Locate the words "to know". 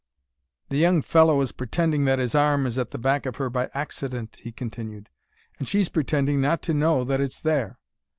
6.63-7.03